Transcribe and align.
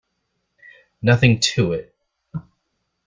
Nothing 1.03 1.39
to 1.41 1.73
it. 1.73 1.93